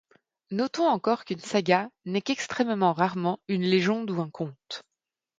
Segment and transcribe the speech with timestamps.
[0.49, 4.81] Notons encore qu'une saga n'est qu'extrêmement rarement une légende ou un conte.